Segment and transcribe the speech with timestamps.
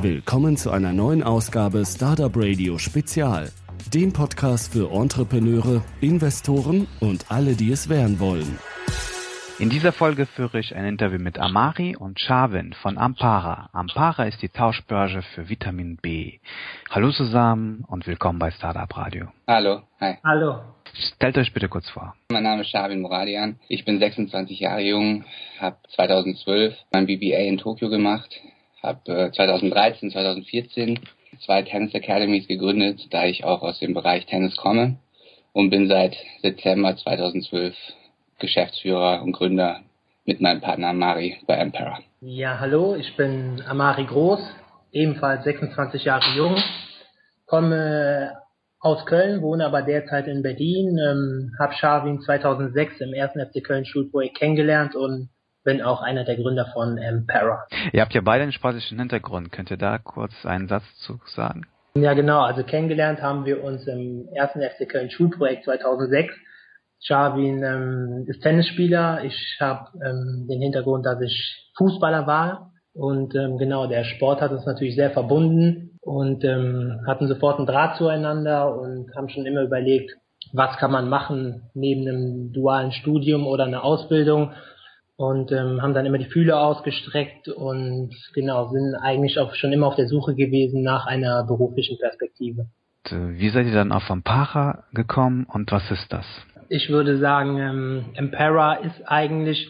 [0.00, 3.50] Willkommen zu einer neuen Ausgabe Startup Radio Spezial,
[3.92, 8.58] dem Podcast für Entrepreneure, Investoren und alle, die es werden wollen.
[9.58, 13.68] In dieser Folge führe ich ein Interview mit Amari und Shavin von Ampara.
[13.72, 16.40] Ampara ist die Tauschbörse für Vitamin B.
[16.90, 19.28] Hallo zusammen und willkommen bei Startup Radio.
[19.46, 20.16] Hallo, hi.
[20.24, 20.62] Hallo.
[20.94, 22.14] Stellt euch bitte kurz vor.
[22.30, 23.58] Mein Name ist Shavin Muradian.
[23.68, 25.24] Ich bin 26 Jahre jung,
[25.58, 28.30] habe 2012 mein BBA in Tokio gemacht,
[28.82, 31.00] habe 2013, 2014
[31.44, 34.98] zwei Tennis Academies gegründet, da ich auch aus dem Bereich Tennis komme
[35.52, 37.74] und bin seit Dezember 2012
[38.38, 39.80] Geschäftsführer und Gründer
[40.24, 42.00] mit meinem Partner Amari bei Empera.
[42.20, 44.40] Ja, hallo, ich bin Amari Groß,
[44.92, 46.56] ebenfalls 26 Jahre jung,
[47.46, 48.41] komme
[48.82, 53.84] aus Köln, wohne aber derzeit in Berlin, ähm, habe Shavin 2006 im ersten FC Köln
[53.84, 55.30] Schulprojekt kennengelernt und
[55.64, 57.64] bin auch einer der Gründer von Empera.
[57.92, 59.52] Ihr habt ja beide einen sportlichen Hintergrund.
[59.52, 61.66] Könnt ihr da kurz einen Satz zu sagen?
[61.94, 62.40] Ja, genau.
[62.40, 66.34] Also kennengelernt haben wir uns im ersten FC Köln Schulprojekt 2006
[67.04, 69.24] Jarvin ähm, ist Tennisspieler.
[69.24, 72.72] Ich habe ähm, den Hintergrund, dass ich Fußballer war.
[72.94, 77.66] Und ähm, genau, der Sport hat uns natürlich sehr verbunden und ähm, hatten sofort einen
[77.66, 80.12] Draht zueinander und haben schon immer überlegt,
[80.52, 84.52] was kann man machen neben einem dualen Studium oder einer Ausbildung
[85.16, 89.86] und ähm, haben dann immer die Fühler ausgestreckt und genau sind eigentlich auch schon immer
[89.86, 92.66] auf der Suche gewesen nach einer beruflichen Perspektive.
[93.10, 96.26] Wie seid ihr dann auf Ampara gekommen und was ist das?
[96.72, 99.68] ich würde sagen, ähm, Empera ist eigentlich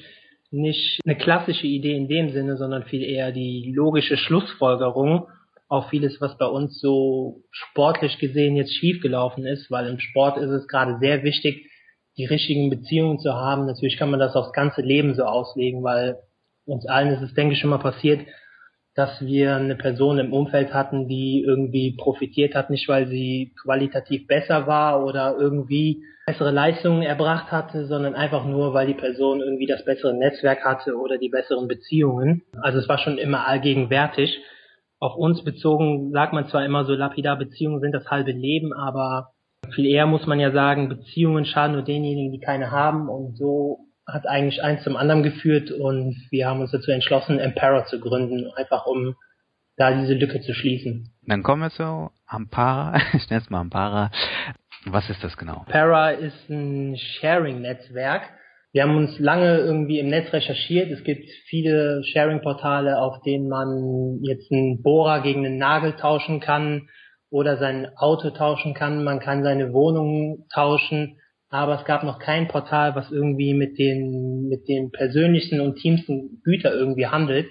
[0.52, 5.26] nicht eine klassische Idee in dem Sinne, sondern viel eher die logische Schlussfolgerung
[5.72, 10.50] auf vieles, was bei uns so sportlich gesehen jetzt schiefgelaufen ist, weil im Sport ist
[10.50, 11.70] es gerade sehr wichtig,
[12.18, 13.64] die richtigen Beziehungen zu haben.
[13.64, 16.18] Natürlich kann man das aufs ganze Leben so auslegen, weil
[16.66, 18.20] uns allen ist es, denke ich, schon mal passiert,
[18.94, 24.26] dass wir eine Person im Umfeld hatten, die irgendwie profitiert hat, nicht weil sie qualitativ
[24.26, 29.66] besser war oder irgendwie bessere Leistungen erbracht hatte, sondern einfach nur, weil die Person irgendwie
[29.66, 32.42] das bessere Netzwerk hatte oder die besseren Beziehungen.
[32.60, 34.38] Also es war schon immer allgegenwärtig.
[35.02, 39.32] Auf uns bezogen sagt man zwar immer so lapidar, Beziehungen sind das halbe Leben, aber
[39.74, 43.80] viel eher muss man ja sagen, Beziehungen schaden nur denjenigen, die keine haben und so
[44.06, 48.48] hat eigentlich eins zum anderen geführt und wir haben uns dazu entschlossen, Empara zu gründen,
[48.54, 49.16] einfach um
[49.76, 51.12] da diese Lücke zu schließen.
[51.26, 53.00] Dann kommen wir zu Ampara.
[53.14, 54.12] Ich nenne es mal Ampara.
[54.84, 55.64] Was ist das genau?
[55.68, 58.22] Para ist ein Sharing-Netzwerk.
[58.72, 60.90] Wir haben uns lange irgendwie im Netz recherchiert.
[60.90, 66.88] Es gibt viele Sharing-Portale, auf denen man jetzt einen Bohrer gegen einen Nagel tauschen kann
[67.28, 69.04] oder sein Auto tauschen kann.
[69.04, 71.18] Man kann seine Wohnung tauschen.
[71.50, 76.40] Aber es gab noch kein Portal, was irgendwie mit den, mit den persönlichsten und tiefsten
[76.42, 77.48] Güter irgendwie handelt.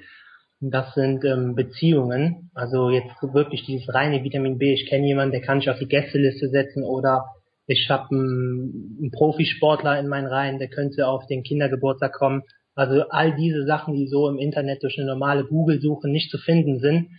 [0.60, 2.50] Das sind ähm, Beziehungen.
[2.56, 4.74] Also jetzt wirklich dieses reine Vitamin B.
[4.74, 7.26] Ich kenne jemanden, der kann ich auf die Gästeliste setzen oder
[7.68, 12.44] ich habe einen, einen Profisportler in meinen Reihen, der könnte auf den Kindergeburtstag kommen.
[12.76, 16.80] Also all diese Sachen, die so im Internet durch eine normale Google-Suche nicht zu finden
[16.80, 17.10] sind,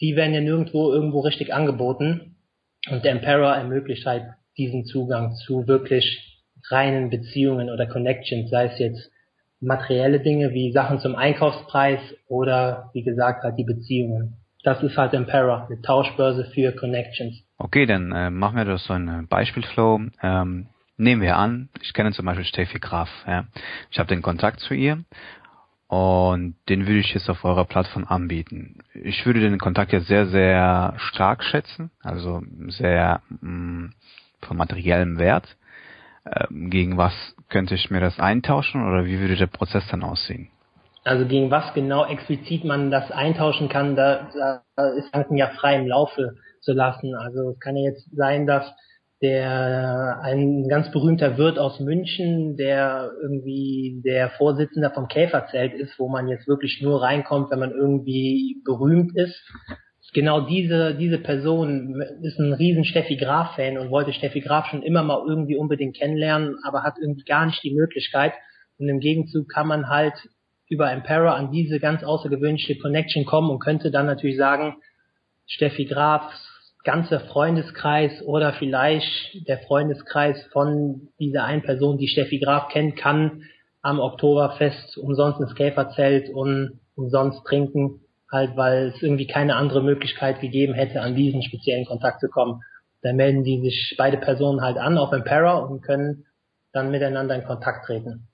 [0.00, 2.36] die werden ja nirgendwo irgendwo richtig angeboten.
[2.90, 4.24] Und der Emperor ermöglicht halt
[4.56, 9.10] diesen Zugang zu wirklich reinen Beziehungen oder Connections, sei es jetzt
[9.60, 14.36] materielle Dinge wie Sachen zum Einkaufspreis oder wie gesagt halt die Beziehungen.
[14.62, 17.42] Das ist halt Empera, eine Tauschbörse für Connections.
[17.58, 20.00] Okay, dann äh, machen wir das so ein Beispielflow.
[20.22, 23.08] Ähm, nehmen wir an, ich kenne zum Beispiel Steffi Graf.
[23.26, 23.46] Ja.
[23.90, 25.04] Ich habe den Kontakt zu ihr
[25.88, 28.78] und den würde ich jetzt auf eurer Plattform anbieten.
[28.94, 33.94] Ich würde den Kontakt jetzt sehr, sehr stark schätzen, also sehr mh, mm,
[34.42, 35.56] von materiellem Wert.
[36.26, 37.14] Ähm, gegen was
[37.48, 40.48] könnte ich mir das eintauschen oder wie würde der Prozess dann aussehen?
[41.04, 44.28] Also gegen was genau explizit man das eintauschen kann, da,
[44.76, 46.36] da ist Banken ja frei im Laufe
[46.68, 47.14] zu lassen.
[47.14, 48.64] Also es kann ja jetzt sein, dass
[49.22, 56.08] der ein ganz berühmter Wirt aus München, der irgendwie der Vorsitzender vom Käferzelt ist, wo
[56.08, 59.42] man jetzt wirklich nur reinkommt, wenn man irgendwie berühmt ist
[60.12, 65.02] genau diese, diese Person ist ein riesen Steffi Graf-Fan und wollte Steffi Graf schon immer
[65.02, 68.32] mal irgendwie unbedingt kennenlernen, aber hat irgendwie gar nicht die Möglichkeit.
[68.78, 70.14] Und im Gegenzug kann man halt
[70.68, 74.76] über Empera an diese ganz außergewöhnliche Connection kommen und könnte dann natürlich sagen,
[75.46, 76.47] Steffi Grafs
[76.84, 83.42] ganzer Freundeskreis oder vielleicht der Freundeskreis von dieser einen Person, die Steffi Graf kennt, kann
[83.82, 90.40] am Oktoberfest umsonst ins Käferzelt und umsonst trinken halt weil es irgendwie keine andere Möglichkeit
[90.40, 92.62] gegeben hätte, an diesen speziellen Kontakt zu kommen.
[93.02, 96.26] Dann melden die sich beide Personen halt an auf Empera und können
[96.72, 98.28] dann miteinander in Kontakt treten.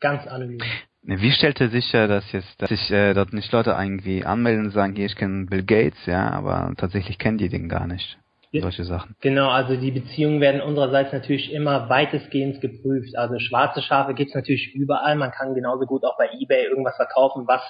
[0.00, 0.60] Ganz anonym.
[1.04, 4.70] Wie stellt er sicher, dass jetzt, dass sich äh, dort nicht Leute irgendwie anmelden und
[4.70, 8.18] sagen, hier, ich kenne Bill Gates, ja, aber tatsächlich kennen die den gar nicht?
[8.54, 9.16] Solche Sachen.
[9.22, 13.16] Genau, also die Beziehungen werden unsererseits natürlich immer weitestgehend geprüft.
[13.16, 15.16] Also schwarze Schafe gibt's natürlich überall.
[15.16, 17.62] Man kann genauso gut auch bei eBay irgendwas verkaufen, was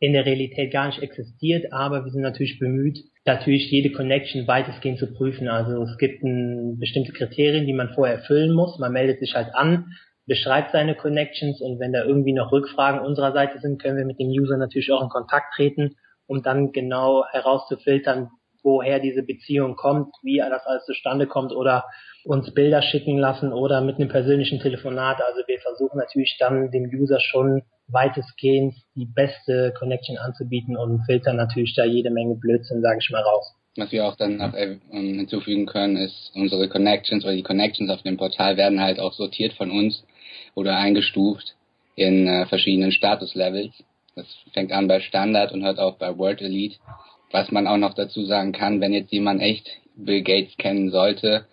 [0.00, 5.00] in der Realität gar nicht existiert, aber wir sind natürlich bemüht, natürlich jede Connection weitestgehend
[5.00, 5.48] zu prüfen.
[5.48, 8.78] Also es gibt ein, bestimmte Kriterien, die man vorher erfüllen muss.
[8.78, 9.86] Man meldet sich halt an,
[10.28, 14.20] beschreibt seine Connections und wenn da irgendwie noch Rückfragen unserer Seite sind, können wir mit
[14.20, 15.96] dem User natürlich auch in Kontakt treten,
[16.26, 18.28] um dann genau herauszufiltern,
[18.62, 21.84] woher diese Beziehung kommt, wie das alles zustande kommt oder
[22.24, 25.22] uns Bilder schicken lassen oder mit einem persönlichen Telefonat.
[25.22, 31.36] Also wir versuchen natürlich dann dem User schon weitestgehend die beste Connection anzubieten und filtern
[31.36, 33.54] natürlich da jede Menge Blödsinn, sage ich mal, raus.
[33.76, 38.02] Was wir auch dann noch äh, hinzufügen können, ist unsere Connections oder die Connections auf
[38.02, 40.04] dem Portal werden halt auch sortiert von uns
[40.58, 41.54] oder eingestuft
[41.94, 43.72] in äh, verschiedenen Statuslevels.
[44.16, 46.76] Das fängt an bei Standard und hört auch bei World Elite.
[47.30, 51.46] Was man auch noch dazu sagen kann, wenn jetzt jemand echt Bill Gates kennen sollte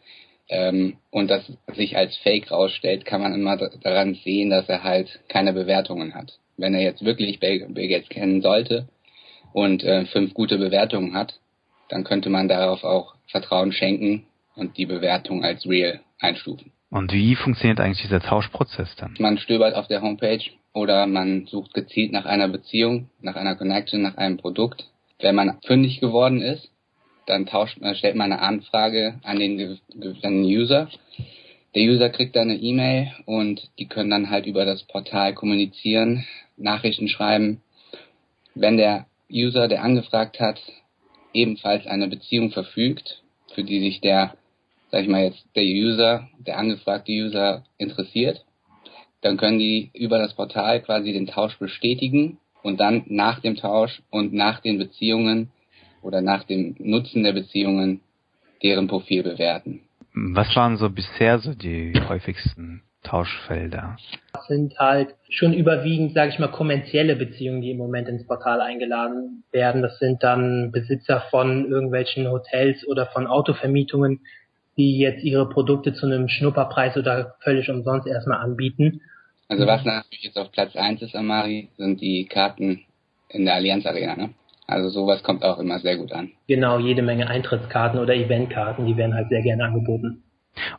[0.49, 1.43] ähm, und das
[1.75, 6.39] sich als Fake rausstellt, kann man immer daran sehen, dass er halt keine Bewertungen hat.
[6.57, 8.87] Wenn er jetzt wirklich Bill, Gates kennen sollte
[9.53, 11.39] und äh, fünf gute Bewertungen hat,
[11.89, 14.25] dann könnte man darauf auch Vertrauen schenken
[14.55, 16.71] und die Bewertung als real einstufen.
[16.89, 19.15] Und wie funktioniert eigentlich dieser Tauschprozess dann?
[19.19, 20.43] Man stöbert auf der Homepage
[20.73, 24.85] oder man sucht gezielt nach einer Beziehung, nach einer Connection, nach einem Produkt.
[25.19, 26.69] Wenn man fündig geworden ist,
[27.25, 29.79] dann tauscht, äh, stellt man eine Anfrage an den,
[30.21, 30.89] an User.
[31.73, 36.25] Der User kriegt dann eine E-Mail und die können dann halt über das Portal kommunizieren,
[36.55, 37.61] Nachrichten schreiben.
[38.53, 40.61] Wenn der User, der angefragt hat,
[41.33, 43.23] ebenfalls eine Beziehung verfügt,
[43.53, 44.35] für die sich der
[44.91, 48.45] sag ich mal jetzt, der User, der angefragte User interessiert,
[49.21, 54.01] dann können die über das Portal quasi den Tausch bestätigen und dann nach dem Tausch
[54.09, 55.51] und nach den Beziehungen
[56.01, 58.01] oder nach dem Nutzen der Beziehungen
[58.63, 59.81] deren Profil bewerten.
[60.13, 63.97] Was waren so bisher so die häufigsten Tauschfelder?
[64.33, 68.61] Das sind halt schon überwiegend, sage ich mal, kommerzielle Beziehungen, die im Moment ins Portal
[68.61, 69.81] eingeladen werden.
[69.81, 74.21] Das sind dann Besitzer von irgendwelchen Hotels oder von Autovermietungen,
[74.77, 79.01] die jetzt ihre Produkte zu einem Schnupperpreis oder völlig umsonst erstmal anbieten.
[79.47, 82.81] Also was natürlich jetzt auf Platz eins ist, Amari, sind die Karten
[83.29, 84.29] in der Allianz Arena, ne?
[84.67, 86.31] Also sowas kommt auch immer sehr gut an.
[86.47, 90.23] Genau, jede Menge Eintrittskarten oder Eventkarten, die werden halt sehr gerne angeboten.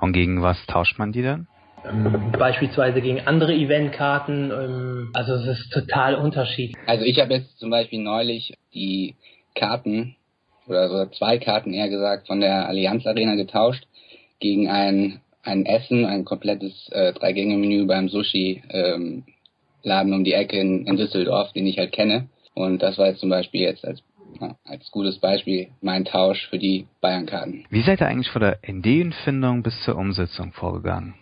[0.01, 1.47] Und gegen was tauscht man die dann?
[1.89, 4.51] Ähm, beispielsweise gegen andere Eventkarten.
[4.51, 6.77] Ähm, also es ist total unterschiedlich.
[6.87, 9.15] Also ich habe jetzt zum Beispiel neulich die
[9.55, 10.17] Karten
[10.67, 13.87] oder so zwei Karten eher gesagt von der Allianz Arena getauscht
[14.41, 19.25] gegen ein ein Essen, ein komplettes äh, Drei-Gänge-Menü beim Sushi ähm,
[19.85, 22.29] Laden um die Ecke in, in Düsseldorf, den ich halt kenne.
[22.55, 24.03] Und das war jetzt zum Beispiel jetzt als
[24.41, 27.65] ja, als gutes Beispiel mein Tausch für die Bayern-Karten.
[27.71, 31.15] Wie seid ihr eigentlich von der Ideenfindung bis zur Umsetzung vorgegangen?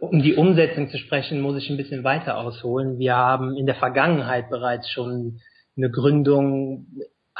[0.00, 2.98] Um die Umsetzung zu sprechen, muss ich ein bisschen weiter ausholen.
[2.98, 5.40] Wir haben in der Vergangenheit bereits schon
[5.76, 6.86] eine Gründung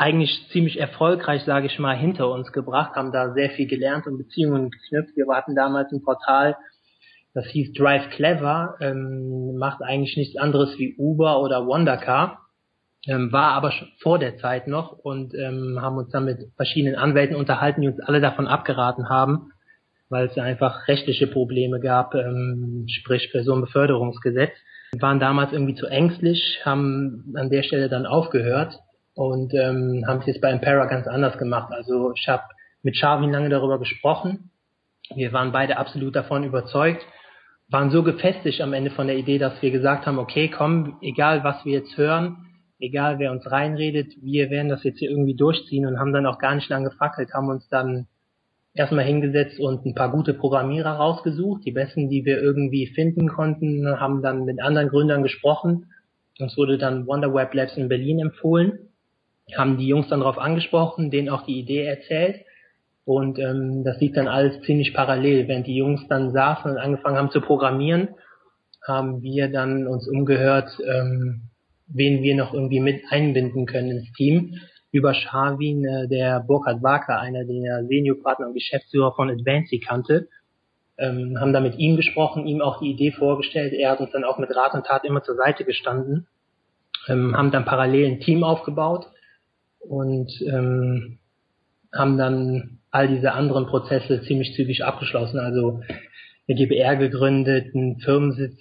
[0.01, 4.17] eigentlich ziemlich erfolgreich, sage ich mal, hinter uns gebracht, haben da sehr viel gelernt und
[4.17, 5.15] Beziehungen geknüpft.
[5.15, 6.57] Wir hatten damals ein Portal,
[7.35, 12.39] das hieß Drive Clever, ähm, macht eigentlich nichts anderes wie Uber oder Wondercar,
[13.07, 17.37] ähm, war aber vor der Zeit noch und ähm, haben uns dann mit verschiedenen Anwälten
[17.37, 19.53] unterhalten, die uns alle davon abgeraten haben,
[20.09, 24.53] weil es einfach rechtliche Probleme gab, ähm, sprich Personenbeförderungsgesetz.
[24.93, 28.79] Wir waren damals irgendwie zu ängstlich, haben an der Stelle dann aufgehört
[29.21, 31.71] und ähm, haben es jetzt bei Impera ganz anders gemacht.
[31.75, 32.45] Also ich habe
[32.83, 34.51] mit Charvin lange darüber gesprochen.
[35.15, 37.05] Wir waren beide absolut davon überzeugt,
[37.69, 41.45] waren so gefestigt am Ende von der Idee, dass wir gesagt haben, okay, komm, egal
[41.45, 42.47] was wir jetzt hören,
[42.79, 46.39] egal wer uns reinredet, wir werden das jetzt hier irgendwie durchziehen und haben dann auch
[46.39, 48.07] gar nicht lange gefackelt, haben uns dann
[48.73, 53.87] erstmal hingesetzt und ein paar gute Programmierer rausgesucht, die besten, die wir irgendwie finden konnten,
[54.01, 55.91] haben dann mit anderen Gründern gesprochen.
[56.39, 58.90] Uns wurde dann Wonder Web Labs in Berlin empfohlen
[59.57, 62.45] haben die Jungs dann darauf angesprochen, denen auch die Idee erzählt.
[63.05, 65.49] Und ähm, das lief dann alles ziemlich parallel.
[65.49, 68.09] Während die Jungs dann saßen und angefangen haben zu programmieren,
[68.87, 71.43] haben wir dann uns umgehört, ähm,
[71.89, 74.55] wen wir noch irgendwie mit einbinden können ins Team.
[74.93, 80.29] Über Scharwin, äh, der Burkhard Waker, einer der Seniorpartner und Geschäftsführer von Advancy kannte,
[80.99, 83.73] ähm, haben da mit ihm gesprochen, ihm auch die Idee vorgestellt.
[83.73, 86.27] Er hat uns dann auch mit Rat und Tat immer zur Seite gestanden,
[87.09, 89.07] ähm, haben dann parallel ein Team aufgebaut
[89.81, 91.19] und ähm,
[91.93, 95.39] haben dann all diese anderen Prozesse ziemlich zügig abgeschlossen.
[95.39, 95.81] Also
[96.49, 98.59] eine GBR gegründet, einen Firmensitz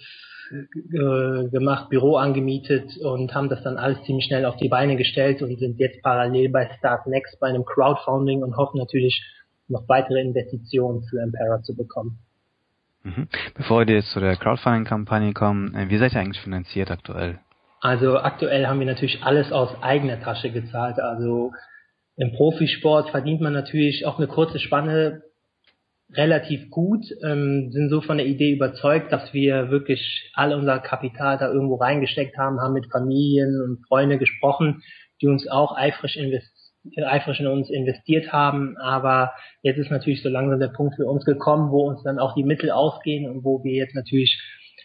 [0.52, 5.42] äh, gemacht, Büro angemietet und haben das dann alles ziemlich schnell auf die Beine gestellt
[5.42, 9.22] und sind jetzt parallel bei Start Next bei einem Crowdfunding und hoffen natürlich
[9.68, 12.18] noch weitere Investitionen für Impera zu bekommen.
[13.02, 13.28] Mhm.
[13.54, 17.38] Bevor wir jetzt zu der Crowdfunding-Kampagne kommen, äh, wie seid ihr eigentlich finanziert aktuell?
[17.80, 20.98] Also aktuell haben wir natürlich alles aus eigener Tasche gezahlt.
[21.00, 21.52] Also
[22.16, 25.22] im Profisport verdient man natürlich auch eine kurze Spanne
[26.12, 31.38] relativ gut, ähm, sind so von der Idee überzeugt, dass wir wirklich all unser Kapital
[31.38, 34.82] da irgendwo reingesteckt haben, haben mit Familien und Freunden gesprochen,
[35.22, 36.50] die uns auch eifrig, invest
[36.96, 38.76] eifrig in uns investiert haben.
[38.78, 39.32] Aber
[39.62, 42.44] jetzt ist natürlich so langsam der Punkt für uns gekommen, wo uns dann auch die
[42.44, 44.40] Mittel ausgehen und wo wir jetzt natürlich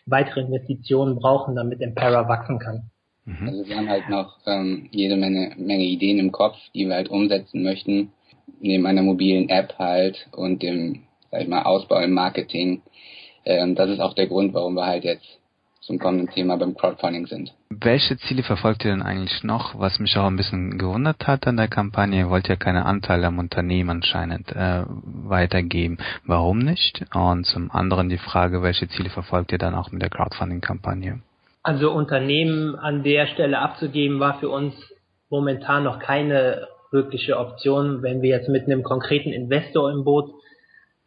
[0.06, 2.90] weitere Investitionen brauchen, damit Impera wachsen kann.
[3.26, 3.48] Mhm.
[3.48, 7.10] Also wir haben halt noch ähm, jede Menge, Menge Ideen im Kopf, die wir halt
[7.10, 8.12] umsetzen möchten,
[8.60, 12.84] neben einer mobilen App halt und dem, sag ich mal, Ausbau im Marketing.
[13.46, 15.40] Ähm, das ist auch der Grund, warum wir halt jetzt
[15.86, 17.54] zum kommenden Thema beim Crowdfunding sind.
[17.70, 19.78] Welche Ziele verfolgt ihr denn eigentlich noch?
[19.80, 23.28] Was mich auch ein bisschen gewundert hat an der Kampagne, ihr wollt ja keine Anteile
[23.28, 25.98] am Unternehmen anscheinend äh, weitergeben.
[26.26, 27.06] Warum nicht?
[27.14, 31.22] Und zum anderen die Frage, welche Ziele verfolgt ihr dann auch mit der Crowdfunding-Kampagne?
[31.62, 34.74] Also Unternehmen an der Stelle abzugeben, war für uns
[35.30, 38.02] momentan noch keine wirkliche Option.
[38.02, 40.32] Wenn wir jetzt mit einem konkreten Investor im Boot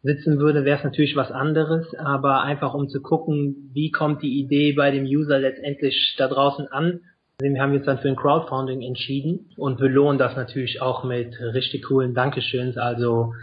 [0.01, 4.39] sitzen würde, wäre es natürlich was anderes, aber einfach um zu gucken, wie kommt die
[4.39, 7.01] Idee bei dem User letztendlich da draußen an.
[7.41, 11.85] Wir haben jetzt dann für ein Crowdfunding entschieden und belohnen das natürlich auch mit richtig
[11.85, 12.77] coolen Dankeschöns.
[12.77, 13.33] Also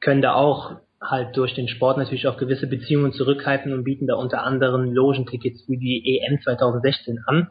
[0.00, 4.14] können da auch halt durch den Sport natürlich auf gewisse Beziehungen zurückhalten und bieten da
[4.14, 7.48] unter anderem Logentickets für die EM 2016 an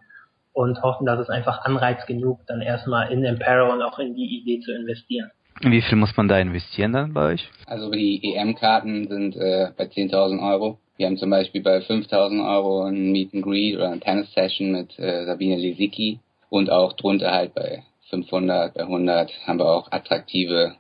[0.54, 4.40] und hoffen, dass es einfach Anreiz genug, dann erstmal in Empero und auch in die
[4.40, 5.30] Idee zu investieren.
[5.62, 7.50] Wie viel muss man da investieren dann bei euch?
[7.66, 10.80] Also die EM-Karten sind äh, bei 10.000 Euro.
[10.98, 14.98] Wir haben zum Beispiel bei 5.000 Euro ein Meet and Greet oder eine Tennis-Session mit
[15.00, 16.20] äh, Sabine Lisicki
[16.50, 20.76] und auch drunter halt bei 500, bei 100 haben wir auch attraktive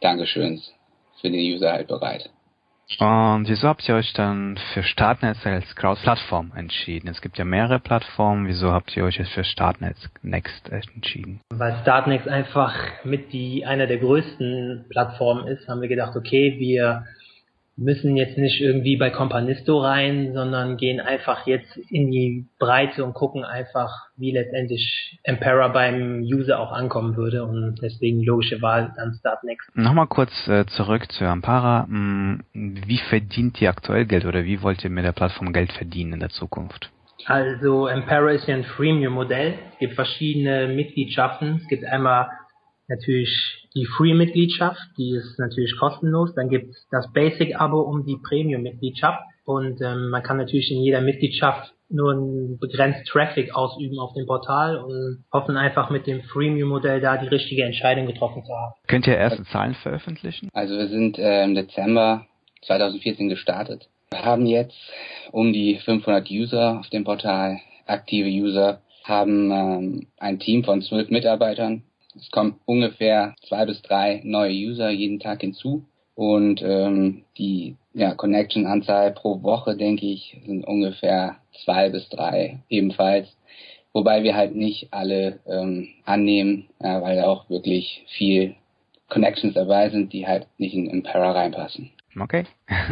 [0.00, 0.72] Dankeschöns
[1.20, 2.30] für den User halt bereit.
[2.98, 7.08] Und wieso habt ihr euch dann für Startnext als Crowd-Plattform entschieden?
[7.08, 8.46] Es gibt ja mehrere Plattformen.
[8.46, 11.40] Wieso habt ihr euch jetzt für Startnext Next entschieden?
[11.50, 17.04] Weil Startnext einfach mit die einer der größten Plattformen ist, haben wir gedacht, okay, wir
[17.80, 23.14] müssen jetzt nicht irgendwie bei Companisto rein, sondern gehen einfach jetzt in die Breite und
[23.14, 29.14] gucken einfach, wie letztendlich Empera beim User auch ankommen würde und deswegen logische Wahl dann
[29.14, 29.74] Start Next.
[29.74, 31.86] Nochmal kurz äh, zurück zu Ampara.
[31.86, 36.12] Hm, wie verdient ihr aktuell Geld oder wie wollt ihr mit der Plattform Geld verdienen
[36.12, 36.90] in der Zukunft?
[37.24, 39.54] Also Empera ist ja ein Freemium-Modell.
[39.72, 41.56] Es gibt verschiedene Mitgliedschaften.
[41.62, 42.28] Es gibt einmal
[42.88, 46.34] natürlich die Free-Mitgliedschaft, die ist natürlich kostenlos.
[46.34, 49.22] Dann gibt es das Basic-Abo um die Premium-Mitgliedschaft.
[49.44, 54.26] Und ähm, man kann natürlich in jeder Mitgliedschaft nur einen begrenzt Traffic ausüben auf dem
[54.26, 58.74] Portal und hoffen einfach mit dem Freemium-Modell da die richtige Entscheidung getroffen zu haben.
[58.86, 60.48] Könnt ihr erste Zahlen veröffentlichen?
[60.52, 62.26] Also wir sind äh, im Dezember
[62.62, 63.88] 2014 gestartet.
[64.10, 64.78] Wir haben jetzt
[65.32, 71.10] um die 500 User auf dem Portal, aktive User, haben ähm, ein Team von zwölf
[71.10, 71.82] Mitarbeitern,
[72.20, 75.84] es kommen ungefähr zwei bis drei neue User jeden Tag hinzu.
[76.14, 83.28] Und ähm, die ja, Connection-Anzahl pro Woche, denke ich, sind ungefähr zwei bis drei ebenfalls.
[83.92, 88.54] Wobei wir halt nicht alle ähm, annehmen, ja, weil auch wirklich viel
[89.08, 91.90] Connections dabei sind, die halt nicht in Impera reinpassen.
[92.18, 92.44] Okay.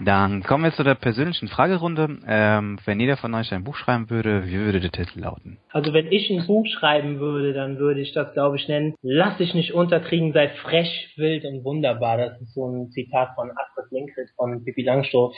[0.00, 2.18] Dann kommen wir zu der persönlichen Fragerunde.
[2.26, 5.58] Ähm, wenn jeder von euch ein Buch schreiben würde, wie würde der Titel lauten?
[5.70, 9.38] Also wenn ich ein Buch schreiben würde, dann würde ich das, glaube ich, nennen, Lass
[9.38, 12.16] dich nicht unterkriegen, sei frech, wild und wunderbar.
[12.16, 15.34] Das ist so ein Zitat von Astrid Lindgren von Pippi Langstrumpf.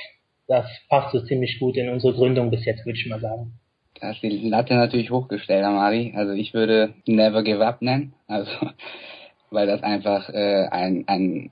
[0.47, 3.53] Das passt so ziemlich gut in unsere Gründung bis jetzt, würde ich mal sagen.
[4.01, 6.13] Da ist die Latte natürlich hochgestellt, Amari.
[6.17, 8.15] Also ich würde Never Give Up nennen.
[8.27, 8.51] Also
[9.51, 11.51] weil das einfach äh, ein, ein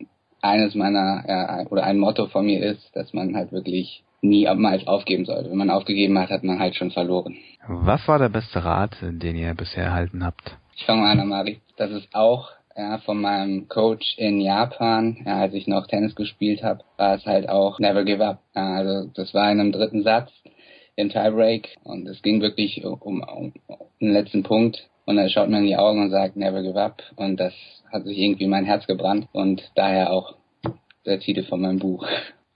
[0.49, 5.25] eines meiner ja, oder ein Motto von mir ist, dass man halt wirklich niemals aufgeben
[5.25, 5.51] sollte.
[5.51, 7.37] Wenn man aufgegeben hat, hat man halt schon verloren.
[7.67, 10.57] Was war der beste Rat, den ihr bisher erhalten habt?
[10.77, 11.61] Ich fange mal an, Amari.
[11.77, 16.63] Das ist auch ja, von meinem Coach in Japan, ja, als ich noch Tennis gespielt
[16.63, 18.39] habe, war es halt auch Never Give Up.
[18.55, 20.31] Ja, also das war in einem dritten Satz
[20.95, 23.53] im Tiebreak und es ging wirklich um, um, um
[24.01, 27.03] den letzten Punkt und er schaut mir in die Augen und sagt Never Give Up
[27.17, 27.53] und das
[27.93, 30.35] hat sich irgendwie mein Herz gebrannt und daher auch
[31.09, 32.07] der Titel von meinem Buch.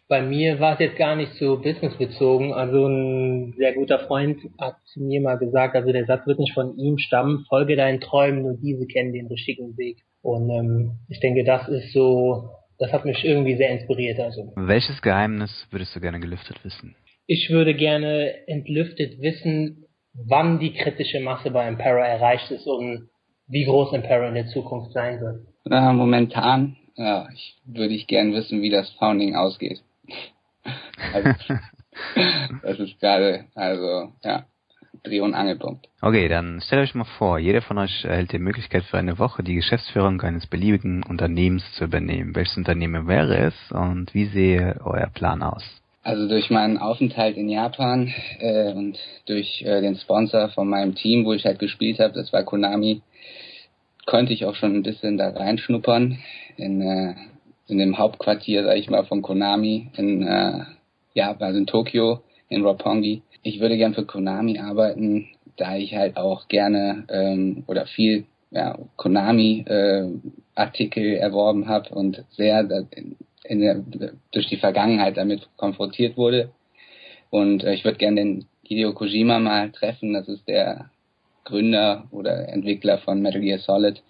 [0.09, 2.53] Bei mir war es jetzt gar nicht so businessbezogen.
[2.53, 6.77] Also ein sehr guter Freund hat mir mal gesagt, also der Satz wird nicht von
[6.77, 10.03] ihm stammen, folge deinen Träumen, nur diese kennen den richtigen Weg.
[10.21, 14.21] Und ähm, ich denke, das ist so, das hat mich irgendwie sehr inspiriert.
[14.21, 14.53] Also.
[14.57, 16.95] Welches Geheimnis würdest du gerne gelüftet wissen?
[17.27, 23.09] Ich würde gerne entlüftet wissen, wann die kritische Masse bei Impera erreicht ist und
[23.49, 25.47] wie groß Impera in der Zukunft sein wird.
[25.65, 29.81] Na, momentan, ja, ich würde ich gern wissen, wie das Founding ausgeht.
[31.13, 31.35] also,
[32.63, 34.47] das ist gerade, also, ja,
[35.03, 35.89] Dreh- und Angelpunkt.
[36.01, 39.43] Okay, dann stellt euch mal vor, jeder von euch erhält die Möglichkeit für eine Woche
[39.43, 42.37] die Geschäftsführung eines beliebigen Unternehmens zu übernehmen.
[42.37, 45.65] Welches Unternehmen wäre es und wie sehe euer Plan aus?
[46.05, 51.25] Also durch meinen Aufenthalt in Japan äh, und durch äh, den Sponsor von meinem Team,
[51.25, 53.03] wo ich halt gespielt habe, das war Konami,
[54.07, 56.19] konnte ich auch schon ein bisschen da reinschnuppern
[56.57, 57.15] in, äh,
[57.69, 60.65] in dem Hauptquartier, sag ich mal, von Konami in äh,
[61.15, 66.17] Japan, also in Tokio, in Roppongi ich würde gern für Konami arbeiten, da ich halt
[66.17, 70.09] auch gerne ähm, oder viel ja, Konami äh,
[70.55, 73.83] Artikel erworben habe und sehr in, in der,
[74.31, 76.51] durch die Vergangenheit damit konfrontiert wurde.
[77.31, 80.13] Und äh, ich würde gerne den Hideo Kojima mal treffen.
[80.13, 80.91] Das ist der
[81.45, 84.03] Gründer oder Entwickler von Metal Gear Solid.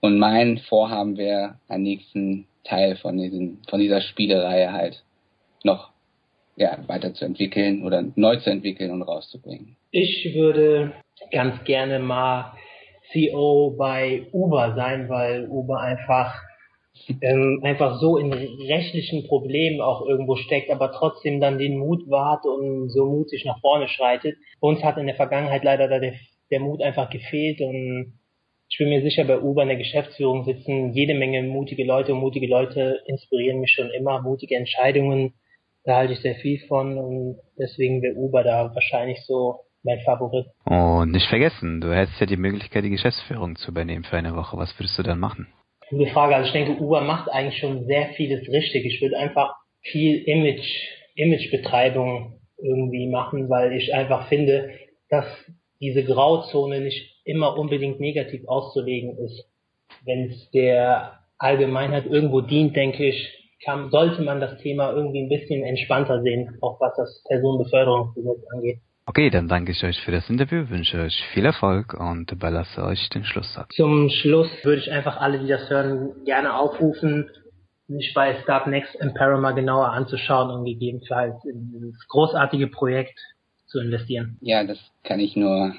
[0.00, 5.02] Und mein Vorhaben wäre, einen nächsten Teil von diesem, von dieser Spielereihe halt
[5.64, 5.90] noch
[6.58, 9.76] ja, weiterzuentwickeln oder neu zu entwickeln und rauszubringen?
[9.90, 10.92] Ich würde
[11.30, 12.52] ganz gerne mal
[13.12, 16.34] CEO bei Uber sein, weil Uber einfach
[17.22, 22.44] ähm, einfach so in rechtlichen Problemen auch irgendwo steckt, aber trotzdem dann den Mut wahrt
[22.44, 24.36] und so mutig nach vorne schreitet.
[24.58, 26.14] Uns hat in der Vergangenheit leider der,
[26.50, 28.18] der Mut einfach gefehlt und
[28.70, 32.20] ich bin mir sicher, bei Uber in der Geschäftsführung sitzen jede Menge mutige Leute und
[32.20, 35.32] mutige Leute inspirieren mich schon immer, mutige Entscheidungen
[35.88, 40.44] da halte ich sehr viel von und deswegen wäre Uber da wahrscheinlich so mein Favorit.
[40.66, 44.58] Und nicht vergessen, du hättest ja die Möglichkeit, die Geschäftsführung zu übernehmen für eine Woche.
[44.58, 45.46] Was würdest du dann machen?
[45.88, 46.36] Gute Frage.
[46.36, 48.84] Also ich denke, Uber macht eigentlich schon sehr vieles richtig.
[48.84, 50.68] Ich würde einfach viel Image,
[51.14, 54.70] Imagebetreibung irgendwie machen, weil ich einfach finde,
[55.08, 55.24] dass
[55.80, 59.44] diese Grauzone nicht immer unbedingt negativ auszulegen ist.
[60.04, 65.28] Wenn es der Allgemeinheit irgendwo dient, denke ich, kann, sollte man das Thema irgendwie ein
[65.28, 68.78] bisschen entspannter sehen, auch was das Personenbeförderungsgesetz angeht.
[69.06, 73.08] Okay, dann danke ich euch für das Interview, wünsche euch viel Erfolg und überlasse euch
[73.08, 73.74] den Schlusssatz.
[73.74, 77.30] Zum Schluss würde ich einfach alle, die das hören, gerne aufrufen,
[77.86, 83.18] sich bei Start Next Impera mal genauer anzuschauen und gegebenenfalls in dieses großartige Projekt
[83.68, 84.36] zu investieren.
[84.40, 85.74] Ja, das kann ich nur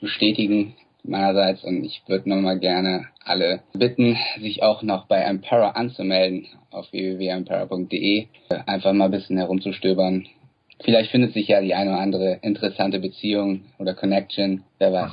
[0.00, 6.46] bestätigen meinerseits und ich würde nochmal gerne alle bitten, sich auch noch bei Ampera anzumelden
[6.70, 8.26] auf www.ampera.de.
[8.66, 10.26] Einfach mal ein bisschen herumzustöbern.
[10.82, 15.12] Vielleicht findet sich ja die eine oder andere interessante Beziehung oder Connection, wer weiß.